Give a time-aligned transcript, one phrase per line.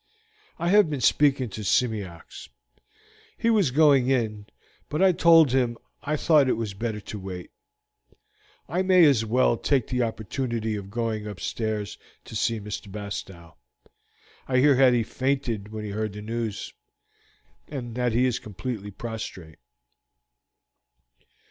[0.57, 2.49] I have been speaking to Simeox;
[3.37, 4.47] he was going in,
[4.89, 7.51] but I told him I thought it was better to wait.
[8.67, 12.91] I may as well take the opportunity of going upstairs to see Mr.
[12.91, 13.57] Bastow.
[14.47, 16.73] I hear that he fainted when he heard the news,
[17.67, 19.59] and that he is completely prostrate."